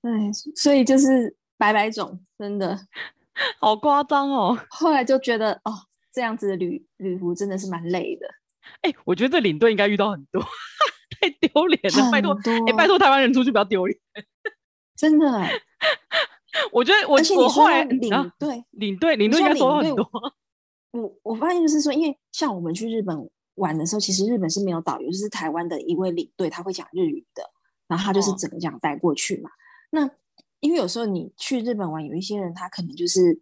[0.00, 0.10] 对，
[0.56, 2.78] 所以就是白白种，真的
[3.60, 4.58] 好夸张哦。
[4.70, 5.74] 后来就觉得，哦，
[6.10, 8.26] 这样子的旅旅途真的是蛮累的。
[8.80, 10.42] 哎、欸，我觉得这领队应该遇到很多，
[11.20, 12.10] 太丢脸了。
[12.10, 13.98] 拜托，哎、欸，拜托台湾人出去不要丢脸，
[14.96, 15.26] 真的。
[16.72, 20.08] 我觉得我，我后来领队领队领队应该收很多。
[20.90, 27.42] 我我发现就是说，因为像我们去日本玩的时候，其实日本是没有导游，就是台湾的一位领队，他会讲日语的，
[27.86, 29.50] 然后他就是整个这样带过去嘛。
[29.50, 29.52] 哦、
[29.90, 30.10] 那
[30.60, 33.40] 因为有时候你去日本玩，有一些人他可能就是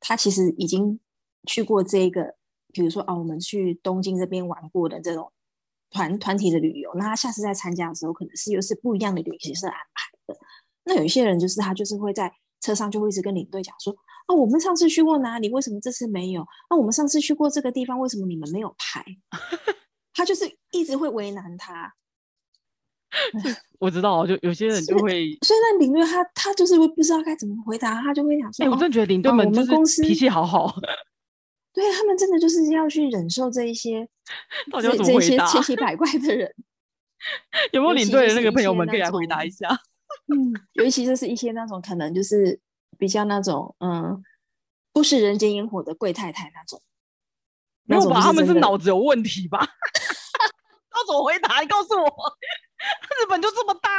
[0.00, 0.98] 他其实已经
[1.46, 2.36] 去过这个，
[2.72, 5.32] 比如说啊，我们去东京这边玩过的这种
[5.90, 10.38] 团团体的旅游，那他下次再参加的时候，可能是又是不一样的旅行社安排的。
[10.84, 13.94] 那有一些人就是他就是会在车上就会一直跟领队讲说
[14.26, 15.48] ：“啊，我们上次去过哪里？
[15.50, 16.42] 为什么这次没有？
[16.68, 19.04] 啊，我们上次去过这个地方，为什么你们没有排？”
[20.14, 21.94] 他就是一直会为难他。
[23.78, 30.74] 我知道，就有些人就会，所以那领队他他就是会不知道该怎么回答，他就会想说：“哎、欸，我真的觉得领队们、哦、我们公司脾气好好。
[31.72, 34.08] ”对，他们真的就是要去忍受这一些，
[34.72, 35.44] 到底要怎么回答？
[35.44, 36.50] 这些千奇百怪的人，
[37.72, 39.68] 有没有领队的那个朋友们可以来回答一下？
[40.28, 42.58] 嗯，尤其就是一些那种可能就是
[42.98, 44.22] 比较那种嗯，
[44.92, 46.82] 不食人间烟火的贵太太那种，
[47.84, 48.20] 没有吧？
[48.20, 49.58] 他们是脑子有问题吧？
[50.96, 51.60] 要怎么回答？
[51.60, 52.10] 你告诉我。
[52.78, 53.90] 日本就这么大，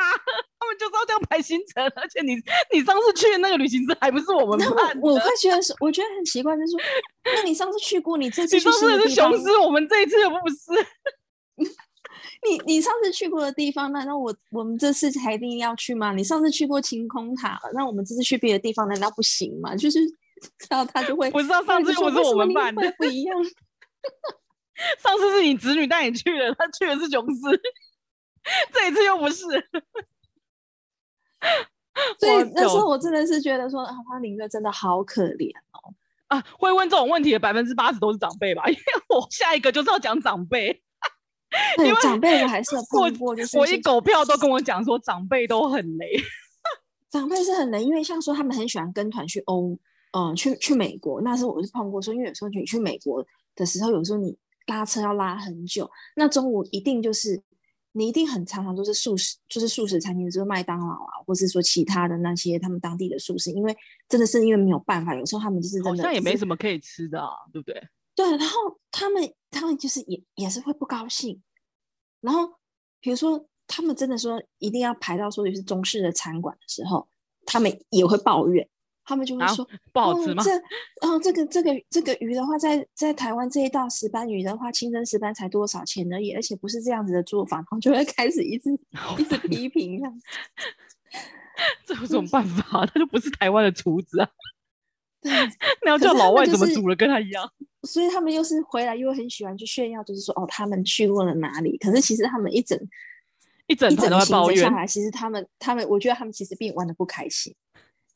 [0.60, 2.36] 他们就是要这样排行程，而且你
[2.72, 4.60] 你上次去的那个旅行社还不是我们。
[5.02, 6.80] 我会觉得是，我觉得很奇怪，就是说，
[7.24, 10.56] 那你上次去过，你这次去你上次是雄狮，我们这一次又不是。
[12.48, 16.14] 你你上次去过的地方，难道我我们这次才一定要去吗？
[16.14, 19.76] 你上次去过晴空塔，那我们这次去别的地方难道不行吗？
[19.76, 20.00] 就是，
[20.70, 23.36] 然后他就会，我知道上次又不是我们办的，不一样。
[25.00, 27.60] 上次是你侄女带你去的，他去的是琼斯。
[28.72, 29.44] 这一次又不是，
[32.20, 35.94] 所以那时候我真的是觉得说，啊，他领队真的好可怜哦。
[36.28, 38.66] 啊，会问这种问题的百分之八十都是长辈吧？
[38.68, 40.82] 因为我下一个就是要讲长辈，
[41.80, 46.06] 因为长辈我还是碰过，就是我一狗票都跟我讲说长辈都很雷，
[47.12, 49.78] 长辈是很雷，因为像说他们很喜欢跟团去欧，
[50.12, 57.44] 嗯，去去美国，那时候我是碰过说，因为有时候你去美国的时候，有时候你拉车要拉很久，那中午一定就是。
[57.94, 63.76] 你一定很常常都是素食，就是素食餐厅，就是麦当劳啊，或是说其他的那些他们当地的素食，因为
[64.08, 67.82] 真的是因为没有办法，有时候他们就是真的，好像也没什么可以吃的啊，对不对？
[68.14, 71.42] 对，然后他们他们就是也也是会不高兴，
[72.22, 72.48] 然后
[73.00, 77.08] 比如说他们真的说一定要排到说是中式的餐馆的时候，
[77.46, 78.68] 他们也会抱怨。
[79.10, 80.44] 他们就会说不好吃吗？
[80.44, 88.70] 哦、这，哦，这个这个这个鱼的话，在在台湾这一道石斑鱼的话，清蒸石斑才多少钱而已，而且不是这样子的做法，然后就会开始一直
[89.18, 90.22] 一直批评这样。
[91.88, 92.86] 这有什么办法？
[92.94, 94.30] 他就不是台湾的厨子啊。
[95.28, 95.50] 对，
[95.84, 97.50] 那要叫老外怎么煮了跟他一样？
[97.84, 101.78] 所以他们又是回来又很喜欢去炫耀，就是说哦，他们去过了哪里？
[101.78, 102.78] 可是其实他们一整
[103.68, 104.60] 一整团都在抱怨。
[104.60, 107.54] 下来，其实他们他们，我觉得他们其实并玩的不开心。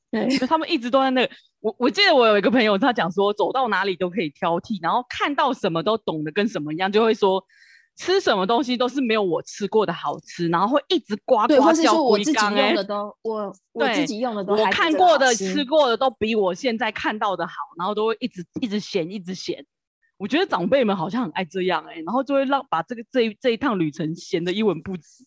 [0.09, 1.33] 对，他们一直都在那个。
[1.61, 7.45] 我我记得我有一个朋友，他讲说，走到哪里都可以挑剔，然后看到什么都懂得跟什么一样，就会说
[7.97, 11.61] 吃什么东西都是没有我吃过的好吃，然后会一直呱呱叫。
[11.61, 19.65] 或是说我自己用的都我我自己用的都我看过的吃过的都比我现在看到的好，然后都会一直一直嫌一直嫌。
[20.17, 25.25] 我觉得长辈们好像很爱这样哎、欸，然后就会让把这个这一这一趟旅程嫌得一文不值，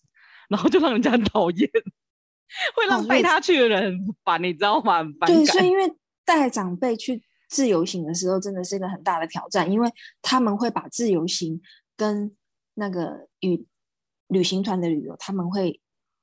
[0.49, 1.69] 然后就让人家很讨厌。
[2.77, 4.99] 会让带他去的人很烦，你知道吗？
[4.99, 5.27] 很烦。
[5.27, 5.93] 对，所以因 为
[6.25, 9.91] 带长辈去自由行的时候，真的是一个很大的挑战，因为
[10.23, 11.61] 他们会把自由行
[11.97, 12.31] 跟
[12.75, 13.67] 那个与
[14.29, 15.81] 旅行团的旅游，他们会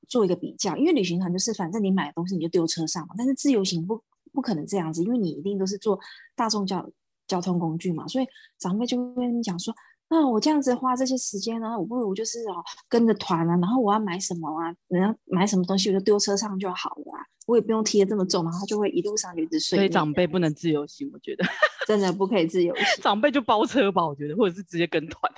[0.08, 0.76] 做一个比较。
[0.76, 5.98] 因为旅行团就是反正你买的东西你就丢车上嘛，但是自由行不不可能这样子，因为你一定都是坐
[6.34, 6.88] 大众交
[7.26, 8.26] 交通工具嘛，所以
[8.58, 9.74] 长辈就会跟你讲说。
[10.08, 19.78] 那我这样子花这些时间呢，我不如就是哦跟着团啊，然后我要买什么啊，人家买什么东西我就丢车上就好了啊，我也不用提的这么重，然后就会一路上就一直睡。
[19.78, 21.46] 所以长辈不能自由行，我觉得
[21.86, 22.84] 真的不可以自由行。
[23.00, 25.32] 长辈就包车吧，我觉得，或者是直接跟团。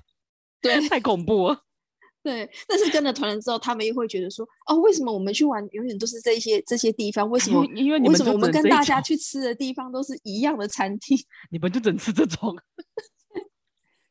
[0.64, 1.61] 对，太恐怖了。
[2.24, 7.29] 对，但是跟了团了之后，他们又会觉得说，哦，为什么我们去玩永远都是这些这些地方？
[7.29, 7.62] 为什么？
[7.77, 11.18] 因为你们为什么我们跟大家去吃的地方都是一样的餐厅？
[11.53, 12.57] 你们就只吃这种。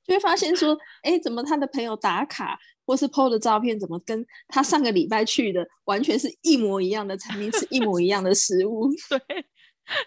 [0.05, 8.89] 就会发现说，哎，怎么他的朋友打卡或是 PO 的照片，怎么跟他上个礼拜去的完全是一模一样的餐厅，吃一模一样的食物？
[9.09, 9.45] 对，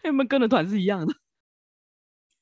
[0.02, 1.12] 他们跟的团是一样的，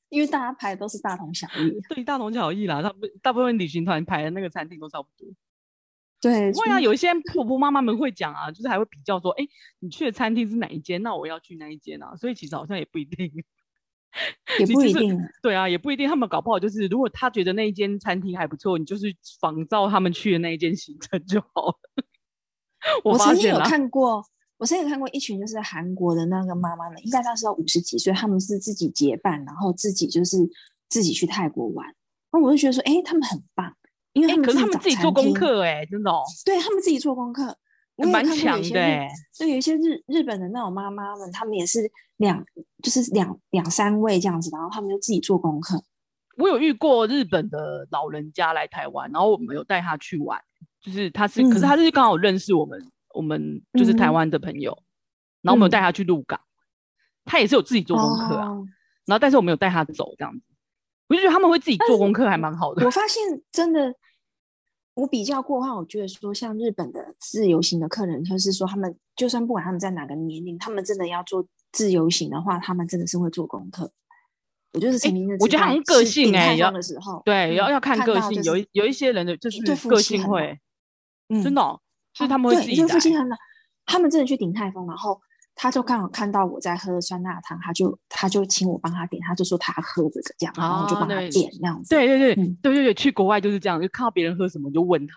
[0.09, 1.79] 因为大家排的都是大同小异。
[1.93, 5.27] 对，大同小异啦，他们大部分旅行团排的那个餐厅都差不多。
[6.21, 9.45] 对，会啊，有一些婆婆妈妈们会讲啊，就是还会比较说，哎，
[9.79, 11.01] 你去的餐厅是哪一间？
[11.03, 12.15] 那我要去那一间啊？
[12.15, 13.31] 所以其实好像也不一定。
[14.59, 16.07] 也 不一定，对啊，也不一定。
[16.07, 21.79] 他们搞不好就是，如果他觉得那一间餐厅还不错，你就是仿照他们去的那一间行程就好了。
[23.03, 24.23] 我，我曾经有看过，
[24.57, 30.37] 我之前有看过一群就是韩国的那个妈妈们，应该那时候五十几岁，他们是自己结伴，然后自己就是
[30.87, 31.85] 自己去泰国玩。
[32.31, 33.75] 那我就觉得说，哎、欸，他们很棒，
[34.13, 37.57] 因为他们、欸、可是他们自己做功课，哎，真的，哦，对他们自己做功课。
[37.97, 38.69] 我蛮强的，
[39.37, 42.43] 对，有一些日日本的那种妈妈们，他们也是两，
[42.83, 45.81] 就是两两三位这样子，然后他们就自己做功课。
[46.37, 50.37] 我有遇过日本的老人家来台湾，然后我们有带他去玩，
[50.81, 52.85] 就是他是，嗯、可是他是刚好认识我们，
[53.15, 54.85] 我们就是台湾的朋友，嗯、
[55.43, 56.39] 然后我们有带他去鹿港，
[57.23, 58.49] 他也是有自己做功课啊。
[58.49, 58.67] 哦、
[59.05, 60.41] 然后，但是我没有带他走这样子，
[61.07, 62.85] 我就觉得他们会自己做功课还蛮好的。
[62.85, 63.95] 我发现真的，
[64.93, 73.91] 我比较过的话，我觉得说像日本的自由行的客人，就是说他们就算不管他们在哪个年龄，他们真的要做自由行的话，他们真的是会做功课。
[74.73, 80.59] 我就是曾经，我觉得他们个性哎、欸，要的时候，对，要要看个性，有一有一些人的就是个性会，
[81.29, 81.61] 嗯，真的、
[82.19, 82.81] 喔，是他们会自己
[83.13, 83.25] 来。
[83.85, 85.21] 他们真的去鼎泰丰，然后
[85.53, 91.89] 他就刚好看到我在喝酸辣汤，他就他就请我帮他点，他就说他喝这个这样，然后就帮他点这样子。
[91.89, 95.13] 对对对对对对，去国外就是这样，就看到别人喝什么就问他。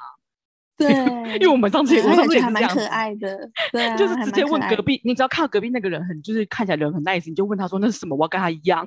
[0.77, 0.93] 对，
[1.41, 8.87] 因为我们上次也我上次也还蛮可爱的，对， 就是直接问隔壁，你只要看到隔壁那个人很就是看起来人很 nice，你就问他说那是什么，我要跟他一样。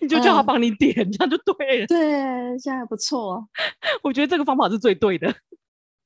[0.00, 1.86] 你就叫他帮你点，嗯、这样就对了。
[1.86, 3.42] 对，这样还不错。
[4.02, 5.34] 我觉得这个方法是最对的。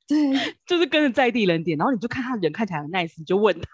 [0.06, 0.16] 对，
[0.66, 3.68] 就是跟着在地人点，然后你就看他人看起来很 nice，你就问他。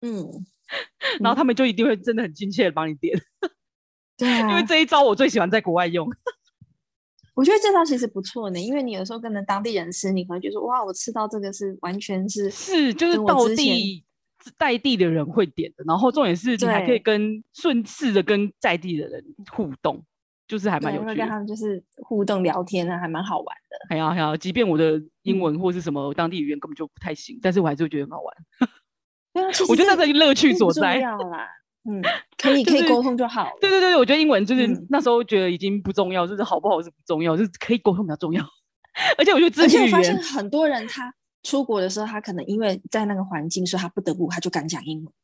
[0.00, 0.46] 嗯。
[1.20, 3.18] 然后他们就一定会真的很亲切的帮你点。
[4.18, 4.50] 对啊。
[4.50, 6.08] 因为这一招我最喜欢在国外用。
[7.34, 14.04] 我觉得这招其实不错呢，因为你有时候跟着当地人吃，你可能就说哇，我吃到这个是完全是是就是到地。
[14.56, 20.02] 在地的人会点的，然后重点是你还可以跟顺势的跟在地的人互动，
[20.48, 21.14] 就是还蛮有趣的。
[21.14, 23.76] 跟他们就是互动聊天啊，还蛮好玩的。
[23.88, 28.34] 还要还要，即便我的英文或是什么当地语言根本就不太行，嗯、但是我还是会觉得很好玩。
[29.34, 31.00] 对啊，我觉得那是乐趣所在。
[31.88, 32.02] 嗯，
[32.36, 33.48] 可以可以沟通就好。
[33.60, 38.42] 对对对，我觉得英文就是那时候觉得已经不重要，就是好不好是不重要，就是可以沟通比较重要。
[39.16, 41.14] 而且我觉得，而且我发现很多人他。
[41.44, 45.14] 出国的时候，他可能因为在那个环境，所以他不得不，他就敢讲英文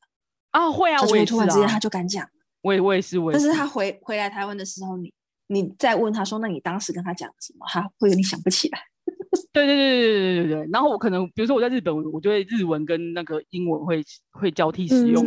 [0.52, 2.24] 啊，会啊，我也突然之间他就敢讲。
[2.64, 3.44] 我也我也是，我也是。
[3.46, 5.12] 但是他回回来台湾的时候，你
[5.48, 7.66] 你再问他说，那你当时跟他讲什么？
[7.68, 8.81] 他会有点想不起来。
[9.53, 10.68] 对对对对对对对。
[10.72, 15.27] 然后我可能，比如说我在日本，我就会日文跟那个英文会会交替使用。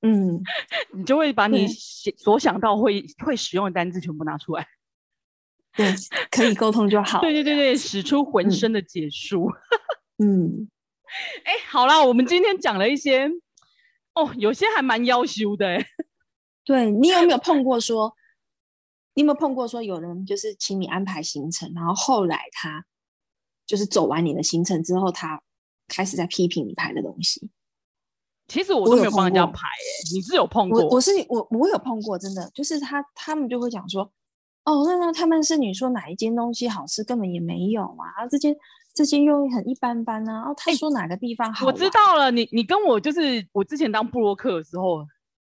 [0.00, 0.42] 嗯，嗯
[0.96, 4.66] 你就会把你所想到会会使用的单字全部拿出来。
[5.76, 5.94] 对，
[6.30, 7.20] 可以沟通就好。
[7.20, 9.50] 对对对对，使出浑身的解数。
[10.16, 10.66] 嗯，
[11.44, 13.28] 哎，好啦，我们今天讲了一些，
[14.14, 15.86] 哦，有些还蛮要羞的，哎，
[16.66, 18.14] 对，你有没有碰过说，
[19.14, 22.84] 你有没有碰过说有人就是请你安排行程，然后后来他
[23.64, 25.40] 就是走完你的行程之后，他
[25.88, 27.48] 开始在批评你排的东西？
[28.48, 30.82] 其实我都没有帮人家排，哎，你是有碰过？
[30.82, 34.02] 我我是我我有碰过，真的就是他他们就会讲说，
[34.64, 38.54] 哦，那那他们是你说哪一间东西好吃，根本也没有啊，这间。
[38.94, 40.48] 这间又很一般般呢、啊。
[40.48, 41.66] 哦，他说哪个地方好？
[41.66, 45.06] 我知道了，你你跟我就是我之前当布洛克的时候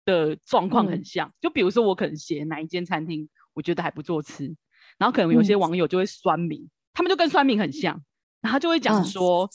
[0.09, 1.27] 的状况很像。
[1.27, 4.55] 嗯、就比如说我可能写哪一间餐厅，我觉得还不错吃，
[4.97, 8.01] 然后可能有些网友就会酸民，嗯、他们就跟酸民很像，
[8.41, 9.49] 然后就会讲说，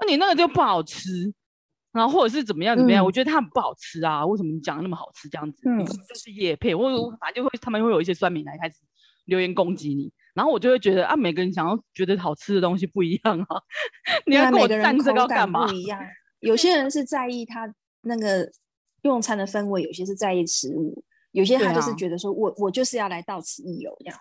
[0.00, 1.32] 那、你那个就不好吃，
[1.92, 5.68] 然后或者是怎么样怎么样，嗯、我觉得它很不好吃啊，为什么你讲的那么好吃这样子？
[5.68, 8.76] 嗯，就是叶配，或者反正就会他们会有一些酸民来开始
[9.24, 10.12] 留言攻击你。
[10.34, 13.56] 然后我就会觉得啊，每个人想要觉得好吃的东西不一样啊。
[14.26, 15.66] 你要跟我站这个干嘛？
[15.66, 15.98] 不一样。
[16.40, 18.46] 有些人是在意他那个
[19.02, 24.18] 用餐的氛围，有些是在意食物，有些他就是觉得说我我就是要来到此一游这样。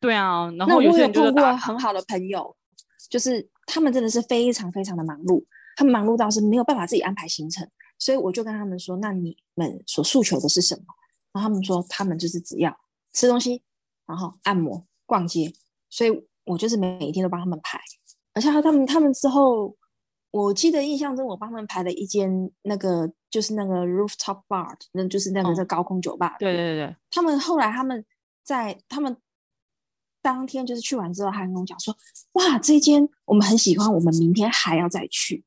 [0.00, 2.54] 对啊，然后我有碰过很好的朋友，
[3.08, 5.44] 就是他们真的是非常非常的忙碌，
[5.76, 10.82] 他们忙碌到是没有办法自己安排行程，所以我就跟他们说：“那你们所诉求的是什么？”
[11.32, 12.76] 然后他们说：“他们就是只要
[13.12, 13.62] 吃东西，
[14.06, 15.52] 然后按摩。”逛街，
[15.90, 17.78] 所以我就是每一天都帮他们排，
[18.32, 19.76] 而且他们他们之后，
[20.34, 26.34] 我记得印象中我帮他们排了一间那个就是那个 rooftop bar，那就是那个在高空酒吧。
[26.40, 28.04] 对对对，他们后来他们
[28.42, 29.16] 在他们
[30.20, 31.96] 当天就是去完之后，还跟我讲说
[32.34, 35.44] ：“哇，这间我们很喜欢，我们明天还要再去。”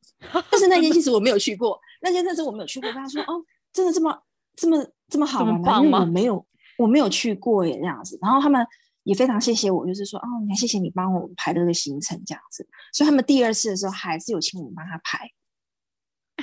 [0.49, 2.89] 但是那间其实我没有去过，那间那时候我没有去过。
[2.93, 4.17] 跟他说：“哦，真的这么
[4.55, 5.81] 这么这么好玩吗？
[5.83, 6.45] 因为我没有
[6.77, 8.65] 我没有去过耶，这样子。”然后他们。
[9.07, 15.31] 也非常谢谢我，就是说，哦，你还谢谢你帮我们排了个行程这样子，所以他们第二次的时候还是有请我们帮他排。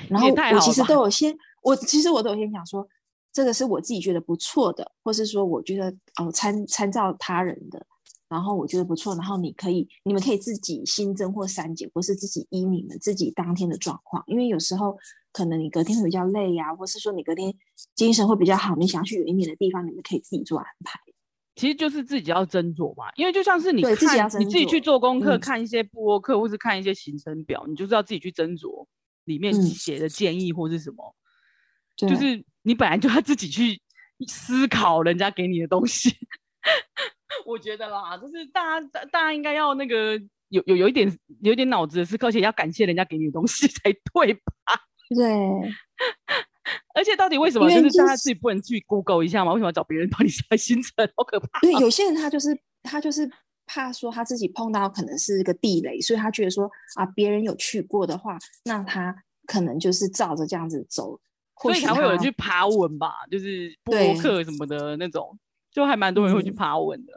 [0.08, 2.88] 然后我其实都有先，我其实我都有先讲说，
[3.34, 7.86] 这个是我自己觉得不错的，或是说我觉得哦参参照他人的，
[8.28, 14.96] 然后我觉得不错，然后你可以你们可以自己新增或删减，或是自己依你们自己当天的状况，因为有时候
[15.32, 17.54] 可能你隔天会比较累呀、啊，或是说你隔天
[17.94, 20.98] 精神会比较好，你想要去远一点的地方，你们可以自己做安排。
[21.57, 28.86] 其实就是自己要斟酌嘛，因为就像是你看自你自己去做功课，嗯、看一些部落客，或是看一些行程表，你就是要自己去斟酌
[29.24, 31.14] 里面写的建议或是什么，
[32.02, 33.80] 嗯、就是你本来就要自己去
[34.26, 36.16] 思考人家给你的东西。
[37.46, 44.40] 我觉得啦，就是大家大家应该要那个有有有一点有一点脑子的思考，而且要感谢人家给你的东西才对吧？
[45.14, 45.26] 对。
[47.05, 47.68] 而且到底为什么？
[47.68, 49.52] 就是大家自己不能去 Google 一下吗？
[49.52, 51.07] 为什么要找别人帮你 排行程？
[51.14, 51.61] 好可怕！
[51.61, 53.30] 对，有些人他就是他就是
[53.66, 59.14] 怕说他自己碰到可能是一个地雷，所以他觉得说啊，别人有去过的话，那他
[59.46, 61.20] 可能就是照着这样子走，
[61.61, 65.38] 所以才会有人去爬文吧，就是博客什么的那种，
[65.70, 67.12] 就还蛮多人会去爬文的。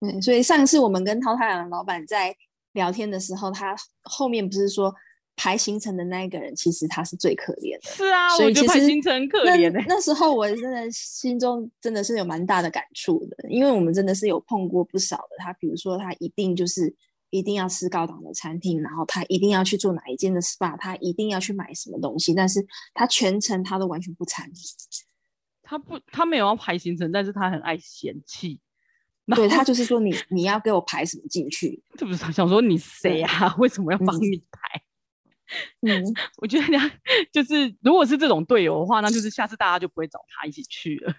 [0.00, 2.34] 对，所以上一次我们跟桃太郎老板在
[2.72, 4.92] 聊天的时候，他后面不是说。
[5.36, 7.90] 排行程的那一个人，其实他是最可怜的。
[7.90, 9.70] 是啊，所以其实我觉得排行程可怜、欸。
[9.70, 16.94] 那那时候我真的心中真的是有蛮大的感触的，因为我们真的是有碰过不少的他，比如说他一定就是
[17.30, 22.64] 一定要吃高档的餐厅，然后他一定要去做哪一间的 SPA，他一定要去买什么东西，但是
[22.94, 24.52] 他全程他都完全不参与。
[25.62, 28.60] 他不，他没有要排行程，但是他很爱嫌弃。
[29.34, 31.82] 对，他就是说你你要给我排什么进去？
[31.98, 33.54] 是不是想说你谁啊？
[33.58, 34.82] 为什么要帮你排？
[35.82, 36.90] 嗯 嗯， 我觉得这样
[37.32, 41.12] 就是，如果是这种队友的话，那就是下次大家就不会找他一起去了。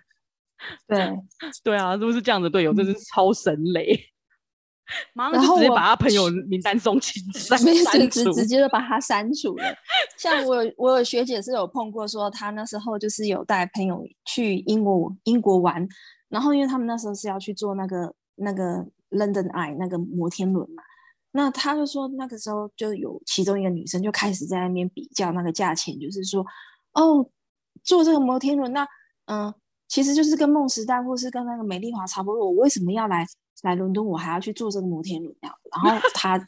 [0.87, 1.13] 对，
[1.63, 3.99] 对啊，如果是这样的队友，真是超神雷，
[5.13, 9.63] 马上就直接把他朋友名单送清，直直直接就把他删除了。
[10.17, 15.87] 像我有我有学姐是有碰过，说她那时候就是有带朋友去英国英国玩，
[16.29, 20.81] 然后因为他们那时候是要去做那个那个 London Eye 那个摩天轮嘛。
[21.37, 26.45] 那他就说，那个时候就有其中一个女生就开始在那边比较那个价钱，就是说，
[26.93, 27.29] 哦，
[27.83, 28.87] 坐这个摩天轮，那
[29.25, 29.53] 嗯，
[29.89, 32.45] 其实就是跟梦时代或是跟那个美丽华差不多。
[32.45, 33.27] 我为什么要来
[33.63, 35.35] 来伦敦，我还要去坐这个摩天轮？
[35.41, 36.39] 然后 他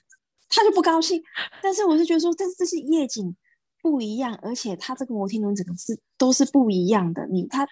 [0.48, 1.22] 他就不高兴。
[1.62, 3.36] 但是我是觉得说，但是这是夜景
[3.82, 7.68] 不一样，而且他这个摩天轮整个是都是不一样的，你他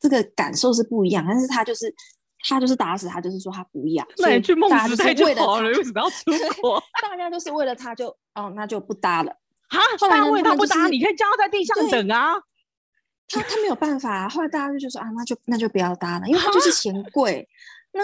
[0.00, 1.94] 这个感受是不一样，但是他就是。
[2.46, 4.06] 他就是打死他，就是说他不要。
[4.18, 6.30] 那你去梦时代就好了，为什么要出
[6.60, 6.82] 国？
[7.02, 9.30] 大家就是为了他就哦，那就不搭了
[9.68, 9.78] 啊。
[9.98, 12.34] 后来为他不搭，你可以叫他在地上等啊。
[13.28, 17.48] 他他没有办法，后来大家就就说啊，那就那就不要搭了，因为他就是嫌贵。
[17.92, 18.02] 那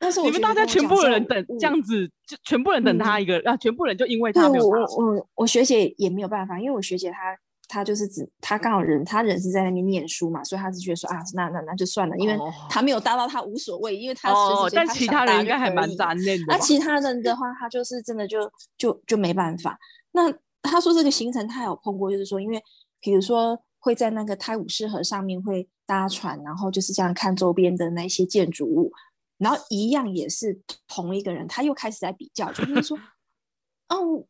[0.00, 4.66] 那时候你们大家全部人等这样子，就全部人等他一个啊，全部人就因为他没有。
[4.66, 7.38] 我我我学姐也没有办法，因为我学姐她。
[7.68, 12.38] 他就是指他刚好人，他人是在那边念书嘛，所以他是觉得说啊，那那那就算了，因为
[12.70, 16.44] 他没有搭到，他无所谓，因为他哦、但其他人应该还蛮残念的。
[16.46, 19.76] 那其他人的话，他就是真的就就就没办法。
[20.12, 22.62] 那他说这个行程他有碰过，就是说，因为
[23.00, 28.92] 比如说会在那个泰晤士河上面会搭船，然后就是这样看周边的那些建筑物，
[29.38, 32.96] 然后一样也是同一个人，他又开始在比较，就是说，
[33.90, 34.24] 哦，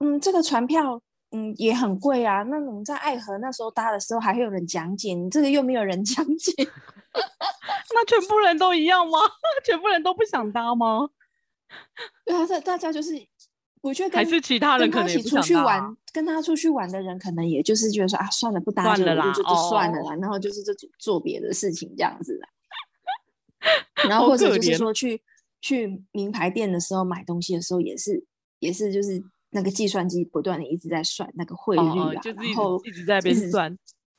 [0.00, 1.00] 嗯，这个船票。
[1.32, 2.42] 嗯，也很贵啊。
[2.42, 6.52] 那我们在爱河那时候搭的时候，还会有人讲解，你这个又没有人讲解，
[7.94, 9.18] 那全部人都一样吗？
[9.64, 11.08] 全部人都不想搭吗？
[12.26, 13.14] 对啊，大大家就是，
[13.80, 22.40] 我觉得还是其他人可能一起出去玩，跟他出去玩的人，可能也就是觉得说啊，算了，不搭了啦，就就算了啦，哦、然后就是就做别的事情这样子。
[24.08, 25.22] 然后或者就是说去
[25.60, 28.24] 去名牌店的时候买东西的时候，也是
[28.58, 29.22] 也是就是。
[29.50, 33.76] 那个计算机不断的一直在算那个汇率啊，哦、然后一直在那边算，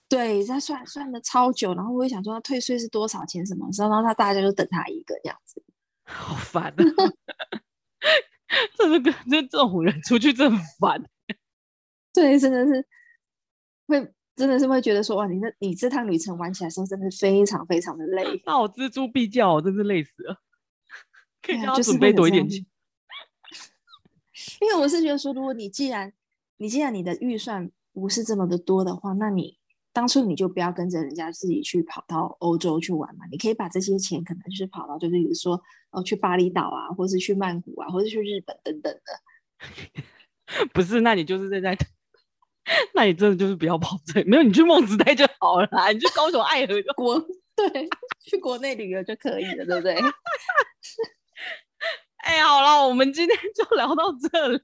[0.10, 5.64] 对，在算算的超久，然后我也想说他退税是多少钱什么时候，然后他大家就等他一个这样子，
[6.04, 6.76] 好烦啊！
[8.76, 11.02] 这是跟 这这种人出去真烦，
[12.14, 12.86] 对，真的是
[13.88, 20.42] 会真的是会觉得说哇，你这你这趟旅程玩起来的时候真的非常非常的累，那我錙铢必较，我真是累死了，
[21.42, 22.66] 可以叫他准备多一点钱。
[24.62, 26.12] 因为我是觉得说，如果你既然
[26.58, 29.58] 你既然你的预算不是这么的多的话，那你
[29.94, 33.26] 当初你就不要跟着人家自己去跑到欧洲去玩嘛。
[33.32, 35.62] 你可以把这些钱可能就是跑到，就是比如说
[35.92, 39.02] 哦去巴厘岛啊，或是去曼谷啊，或是去日本等等的。
[40.74, 41.78] 不是，那你就是在在，
[42.94, 47.20] 那你真的就是不要跑这，没有你去梦时代就好了啦，你去高雄爱河就国
[47.56, 47.90] 对，
[48.20, 49.96] 去国内旅游就可以了，对不对？
[52.24, 54.62] 哎、欸，好了，我们今天 就聊到这里。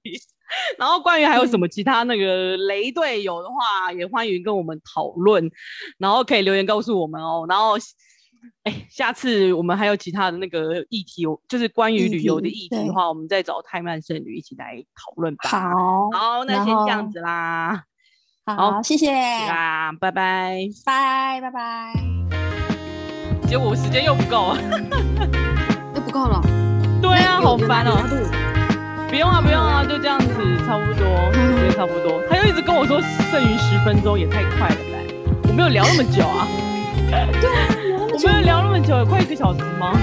[0.78, 5.51] 然后关于还有什么其他那个雷队友的话，嗯、也欢迎跟我们讨论，
[5.97, 7.45] 然后可以留言告诉我们哦。
[7.49, 7.78] 然后，
[8.64, 15.49] 哎、欸，下次我们还有其他的那个议题，就是关于旅游的议题的话，我们再找泰曼圣女一起来讨论吧。
[15.49, 17.84] 好，好，那先这样子啦。
[18.45, 21.93] 好，好谢谢啊，拜拜，拜拜拜。
[23.45, 24.62] 结果我时间又不够了，
[25.95, 26.57] 又不够了。
[27.02, 28.04] 对啊，好烦哦！
[29.10, 30.28] 不用啊，不用啊，就这样子，
[30.66, 32.22] 差不多，时间差不多。
[32.30, 35.06] 他又一直跟我说剩余十分钟，也太快了呗！
[35.48, 36.48] 我没有聊那么久啊。
[37.08, 37.68] 对啊，
[38.14, 39.93] 我们 聊那么久，有快一个小时吗？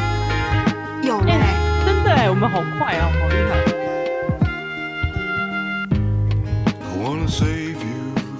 [1.02, 3.74] 有哎、欸，真的哎，我们好快啊，好厉害。